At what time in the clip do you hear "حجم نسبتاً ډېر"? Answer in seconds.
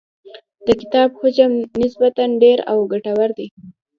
1.19-2.59